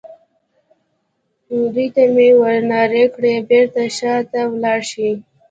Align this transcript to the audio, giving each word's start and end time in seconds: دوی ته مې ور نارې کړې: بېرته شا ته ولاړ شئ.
دوی 1.73 1.87
ته 1.95 2.03
مې 2.13 2.29
ور 2.39 2.57
نارې 2.71 3.05
کړې: 3.15 3.33
بېرته 3.49 3.83
شا 3.97 4.15
ته 4.31 4.39
ولاړ 4.51 4.79
شئ. 4.91 5.11